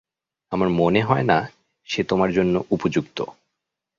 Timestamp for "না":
1.23-1.37